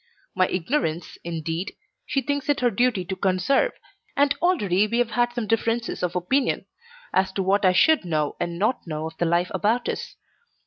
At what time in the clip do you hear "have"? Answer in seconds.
4.97-5.11